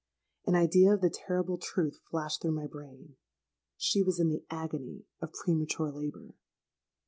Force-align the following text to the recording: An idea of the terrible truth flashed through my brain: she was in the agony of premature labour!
An 0.47 0.55
idea 0.55 0.95
of 0.95 1.01
the 1.01 1.11
terrible 1.11 1.59
truth 1.59 1.99
flashed 2.09 2.41
through 2.41 2.53
my 2.53 2.65
brain: 2.65 3.17
she 3.77 4.01
was 4.01 4.19
in 4.19 4.29
the 4.29 4.43
agony 4.49 5.05
of 5.21 5.31
premature 5.31 5.91
labour! 5.91 6.33